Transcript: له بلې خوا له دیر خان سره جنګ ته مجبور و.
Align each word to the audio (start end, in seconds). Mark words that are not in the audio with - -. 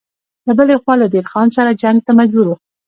له 0.47 0.53
بلې 0.57 0.75
خوا 0.81 0.95
له 1.01 1.07
دیر 1.13 1.25
خان 1.31 1.47
سره 1.57 1.79
جنګ 1.81 1.97
ته 2.05 2.11
مجبور 2.19 2.45
و. 2.49 2.55